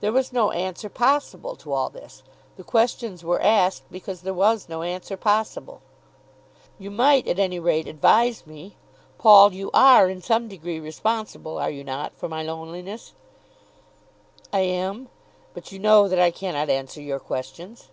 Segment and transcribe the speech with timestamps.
[0.00, 2.22] There was no answer possible to all this.
[2.56, 5.82] The questions were asked because there was no answer possible.
[6.78, 8.76] "You might at any rate advise me.
[9.18, 13.12] Paul, you are in some degree responsible, are you not, for my loneliness?"
[14.50, 15.10] "I am.
[15.52, 17.90] But you know that I cannot answer your questions."